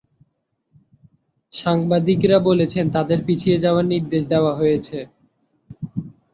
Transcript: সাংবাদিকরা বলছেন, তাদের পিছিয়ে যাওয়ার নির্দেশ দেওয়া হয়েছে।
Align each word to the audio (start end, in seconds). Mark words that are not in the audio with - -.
সাংবাদিকরা 1.53 2.37
বলছেন, 2.47 2.85
তাদের 2.95 3.19
পিছিয়ে 3.25 3.57
যাওয়ার 3.57 3.85
নির্দেশ 3.93 4.23
দেওয়া 4.33 4.53
হয়েছে। 4.55 4.97